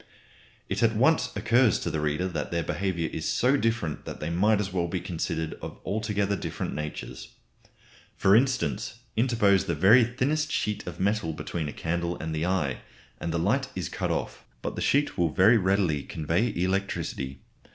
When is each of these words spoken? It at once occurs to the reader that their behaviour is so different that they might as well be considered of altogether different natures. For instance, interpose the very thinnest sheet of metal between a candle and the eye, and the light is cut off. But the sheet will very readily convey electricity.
It 0.67 0.81
at 0.81 0.95
once 0.95 1.29
occurs 1.35 1.77
to 1.81 1.91
the 1.91 1.99
reader 2.01 2.27
that 2.27 2.49
their 2.49 2.63
behaviour 2.63 3.07
is 3.13 3.29
so 3.31 3.55
different 3.55 4.03
that 4.05 4.19
they 4.19 4.31
might 4.31 4.59
as 4.59 4.73
well 4.73 4.87
be 4.87 4.99
considered 4.99 5.53
of 5.61 5.77
altogether 5.85 6.35
different 6.35 6.73
natures. 6.73 7.35
For 8.17 8.35
instance, 8.35 8.95
interpose 9.15 9.65
the 9.65 9.75
very 9.75 10.03
thinnest 10.03 10.51
sheet 10.51 10.87
of 10.87 10.99
metal 10.99 11.33
between 11.33 11.67
a 11.69 11.71
candle 11.71 12.17
and 12.17 12.33
the 12.33 12.47
eye, 12.47 12.77
and 13.19 13.31
the 13.31 13.37
light 13.37 13.67
is 13.75 13.89
cut 13.89 14.09
off. 14.09 14.43
But 14.63 14.75
the 14.75 14.81
sheet 14.81 15.19
will 15.19 15.29
very 15.29 15.59
readily 15.59 16.01
convey 16.01 16.51
electricity. 16.55 17.41